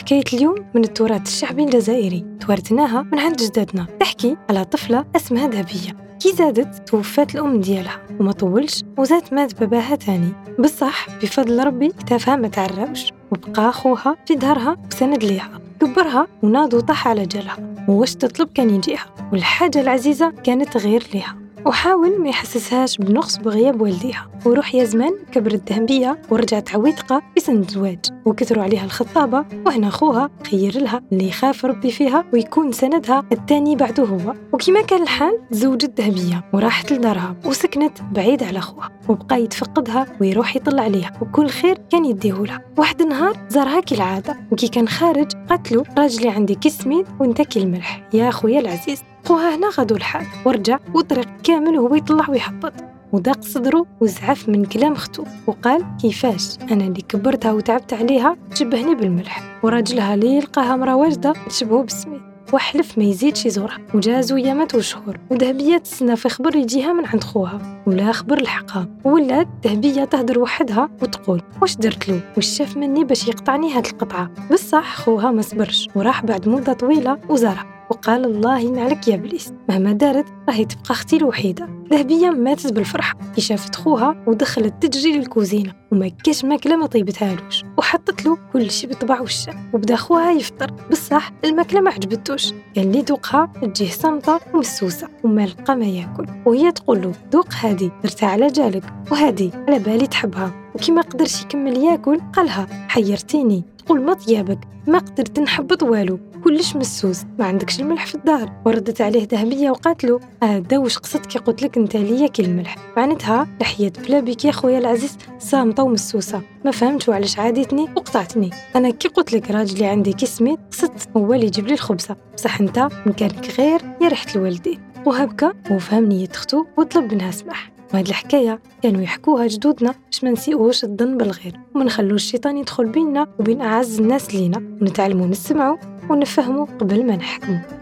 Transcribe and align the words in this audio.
حكاية 0.00 0.24
اليوم 0.32 0.54
من 0.74 0.84
التراث 0.84 1.22
الشعبي 1.22 1.64
الجزائري 1.64 2.26
توارثناها 2.40 3.02
من 3.02 3.18
عند 3.18 3.36
جدادنا. 3.36 3.86
تحكي 4.00 4.36
على 4.50 4.64
طفلة 4.64 5.04
اسمها 5.16 5.48
ذهبية. 5.48 6.16
كي 6.20 6.32
زادت 6.32 6.88
توفات 6.88 7.34
الأم 7.34 7.60
ديالها 7.60 8.00
وما 8.20 8.32
طولش 8.32 8.82
وزات 8.98 9.32
مات 9.32 9.60
باباها 9.60 9.96
تاني. 9.96 10.32
بصح 10.58 11.06
بفضل 11.22 11.66
ربي 11.66 11.88
كتافها 11.88 12.36
ما 12.36 12.48
تعرفش 12.48 13.12
وبقى 13.30 13.68
أخوها 13.68 14.16
في 14.26 14.34
دارها 14.34 14.76
وسند 14.92 15.24
ليها. 15.24 15.60
كبرها 15.80 16.26
وناض 16.42 16.74
وطاح 16.74 17.08
على 17.08 17.26
جالها 17.26 17.56
وواش 17.88 18.14
تطلب 18.14 18.48
كان 18.54 18.70
يجيها 18.70 19.06
والحاجة 19.32 19.80
العزيزة 19.80 20.30
كانت 20.30 20.76
غير 20.76 21.06
ليها. 21.14 21.39
وحاول 21.66 22.20
ما 22.20 22.28
يحسسهاش 22.28 22.98
بنقص 22.98 23.36
بغياب 23.36 23.80
والديها. 23.80 24.30
وروح 24.46 24.74
يا 24.74 24.84
زمان 24.84 25.12
كبرت 25.32 25.72
ذهبية 25.72 26.22
ورجعت 26.30 26.74
عويتقة 26.74 27.22
بسن 27.36 27.56
الزواج 27.56 27.98
وكثروا 28.24 28.62
عليها 28.62 28.84
الخطابة. 28.84 29.44
وهنا 29.66 29.88
أخوها 29.88 30.30
خير 30.50 30.80
لها 30.80 31.02
اللي 31.12 31.28
يخاف 31.28 31.64
ربي 31.64 31.90
فيها 31.90 32.24
ويكون 32.32 32.72
سندها 32.72 33.24
الثاني 33.32 33.76
بعده 33.76 34.02
هو. 34.04 34.34
وكما 34.52 34.82
كان 34.82 35.02
الحال 35.02 35.38
تزوجت 35.50 36.00
ذهبية 36.00 36.44
وراحت 36.52 36.92
لدارها 36.92 37.36
وسكنت 37.44 37.98
بعيد 38.12 38.42
على 38.42 38.58
أخوها 38.58 38.90
وبقى 39.08 39.42
يتفقدها 39.42 40.06
ويروح 40.20 40.56
يطلع 40.56 40.82
عليها. 40.82 41.12
وكل 41.22 41.48
خير 41.48 41.78
كان 41.90 42.04
يديهولها 42.04 42.60
واحد 42.78 43.00
النهار 43.02 43.36
زارها 43.48 43.80
كالعادة. 43.80 44.36
وكي 44.52 44.68
كان 44.68 44.88
خارج 44.88 45.32
قتلو 45.50 45.84
راجلي 45.98 46.28
عندي 46.28 46.54
كي 46.54 46.70
سميد 46.70 47.06
وانت 47.20 47.42
كي 47.42 47.62
الملح 47.62 48.08
يا 48.14 48.28
أخويا 48.28 48.60
العزيز. 48.60 49.02
خوها 49.24 49.56
هنا 49.56 49.68
غدو 49.68 49.96
الحال. 49.96 50.26
ورجع 50.44 50.78
وطريق 50.94 51.28
كامل 51.44 51.78
وهو 51.78 51.94
يطلع 51.94 52.30
ويحبط 52.30 52.72
وداق 53.12 53.42
صدره 53.42 53.86
وزعف 54.00 54.48
من 54.48 54.64
كلام 54.64 54.94
ختو. 54.94 55.24
وقال 55.46 55.84
كيفاش؟ 56.00 56.58
أنا 56.70 56.84
اللي 56.84 57.02
كبرتها 57.02 57.52
وتعبت 57.52 57.92
عليها 57.94 58.36
تشبهني 58.50 58.94
بالملح. 58.94 59.60
وراجلها 59.62 60.14
اللي 60.14 60.36
يلقاها 60.36 60.76
مرا 60.76 60.94
واجدة 60.94 61.34
تشبهه 61.48 61.82
بالسميد 61.82 62.20
وحلف 62.52 62.98
ما 62.98 63.04
يزيدش 63.04 63.46
يزورها. 63.46 63.78
وجازوا 63.94 64.38
ايامات 64.38 64.74
وشهور. 64.74 65.18
وذهبية 65.30 65.78
تسنى 65.78 66.16
في 66.16 66.28
خبر 66.28 66.56
يجيها 66.56 66.92
من 66.92 67.06
عند 67.06 67.24
خوها. 67.24 67.82
ولا 67.86 68.12
خبر 68.12 68.42
لحقها. 68.42 68.88
ولات 69.04 69.48
ذهبية 69.64 70.04
تهدر 70.04 70.38
وحدها 70.38 70.88
وتقول 71.02 71.42
واش 71.62 71.76
درت 71.76 72.08
له 72.08 72.20
واش 72.36 72.46
شاف 72.46 72.76
مني 72.76 73.04
باش 73.04 73.28
يقطعني 73.28 73.72
هاد 73.72 73.86
القطعة؟ 73.86 74.30
بصح 74.52 74.96
خوها 74.96 75.30
ما 75.30 75.42
صبرش. 75.42 75.88
وراح 75.94 76.24
بعد 76.24 76.48
مدة 76.48 76.72
طويلة 76.72 77.18
وزارها. 77.28 77.79
وقال 77.90 78.24
الله 78.24 78.58
ينعلك 78.58 79.08
يا 79.08 79.16
بليس 79.16 79.52
مهما 79.68 79.92
دارت 79.92 80.26
راهي 80.48 80.64
تبقى 80.64 80.90
أختي 80.90 81.16
الوحيدة. 81.16 81.68
ذهبية 81.92 82.30
ماتت 82.30 82.72
بالفرحة 82.72 83.16
كي 83.34 83.40
شافت 83.40 83.76
خوها 83.76 84.24
ودخلت 84.26 84.86
تجري 84.86 85.18
للكوزينة 85.18 85.72
وما 85.92 86.08
كاش 86.24 86.44
ماكلة 86.44 86.76
ما 86.76 86.86
طيبتهالوش. 86.86 87.64
وحطت 87.78 88.24
له 88.24 88.38
كل 88.52 88.70
شيء 88.70 88.90
بطبع 88.90 89.20
وشه 89.20 89.54
وبدا 89.74 89.96
خوها 89.96 90.30
يفطر. 90.32 90.70
بصح 90.90 91.32
الماكلة 91.44 91.80
ما 91.80 91.90
عجبتوش. 91.90 92.52
قال 92.76 92.92
لي 92.92 93.02
دوقها 93.02 93.52
تجيه 93.62 93.90
صامته 93.90 94.40
ومسوسة 94.54 95.08
وما 95.24 95.46
لقى 95.46 95.76
ما 95.76 95.86
ياكل. 95.86 96.26
وهي 96.46 96.72
تقول 96.72 97.02
له 97.02 97.12
دوق 97.32 97.48
هادي 97.60 97.90
درتها 98.02 98.28
على 98.28 98.46
جالك. 98.46 98.84
وهادي 99.10 99.50
على 99.68 99.78
بالي 99.78 100.06
تحبها. 100.06 100.52
وكي 100.74 100.92
قدرش 100.92 101.42
يكمل 101.42 101.76
ياكل 101.76 102.20
قالها 102.32 102.66
حيرتيني. 102.88 103.64
تقول 103.90 104.02
ما 104.02 104.14
طيابك 104.14 104.58
ما 104.86 104.98
قدرت 104.98 105.40
نحبط 105.40 105.82
والو. 105.82 106.18
كلش 106.44 106.76
مسوس 106.76 107.24
ما 107.38 107.44
عندكش 107.44 107.80
الملح 107.80 108.06
في 108.06 108.14
الدار. 108.14 108.52
وردت 108.66 109.00
عليه 109.00 109.28
ذهبية 109.32 109.70
وقالت 109.70 110.04
له 110.04 110.20
هذا 110.42 110.78
واش 110.78 110.98
قصدك؟ 110.98 111.26
كي 111.26 111.38
قلت 111.38 111.62
لك 111.62 111.76
أنت 111.76 111.96
ليا 111.96 112.26
كي 112.26 112.42
الملح. 112.42 112.76
معناتها 112.96 113.48
لحية 113.60 113.92
بلا 114.08 114.20
بك 114.20 114.44
يا 114.44 114.52
خويا 114.52 114.78
العزيز 114.78 115.16
صامتة 115.38 115.82
ومسوسة. 115.82 116.42
ما 116.64 116.70
فهمتش 116.70 117.08
وعلاش 117.08 117.38
عاديتني؟ 117.38 117.82
وقطعتني. 117.82 118.50
أنا 118.76 118.90
كي 118.90 119.08
قلت 119.08 119.32
لك 119.32 119.50
راجلي 119.50 119.86
عندي 119.86 120.12
كي 120.12 120.26
سميت 120.26 120.58
قصدت 120.72 121.08
هو 121.16 121.34
اللي 121.34 121.46
يجيب 121.46 121.66
لي 121.66 121.74
الخبزة. 121.74 122.16
بصح 122.34 122.60
أنت 122.60 122.88
مكانك 123.06 123.58
غير 123.58 123.80
يا 124.02 124.08
ريحة 124.08 124.26
الوالدين. 124.36 124.78
وهبكى 125.06 125.52
وفهم 125.70 126.04
نية 126.04 126.28
اختو 126.30 126.64
وطلب 126.76 127.14
منها 127.14 127.30
سماح. 127.30 127.72
وهاد 127.94 128.08
الحكاية 128.08 128.60
كانوا 128.82 129.02
يحكوها 129.02 129.46
جدودنا 129.46 129.94
باش 130.06 130.24
ما 130.24 130.30
نسيئوش 130.30 130.84
الظن 130.84 131.16
بالغير. 131.16 131.60
وما 131.74 131.84
نخلوش 131.84 132.24
الشيطان 132.24 132.56
يدخل 132.56 132.86
بيننا 132.86 133.26
وبين 133.38 133.60
أعز 133.60 134.00
الناس 134.00 134.34
لينا. 134.34 134.58
ونتعلموا 134.58 135.26
نسمعوا 135.26 135.76
ونفهموا 136.10 136.66
قبل 136.66 137.06
ما 137.06 137.16
نحكموا. 137.16 137.79